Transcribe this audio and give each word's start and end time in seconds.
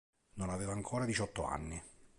Non 0.37 0.49
aveva 0.49 0.71
ancora 0.73 1.05
diciotto 1.05 1.43
anni. 1.45 1.79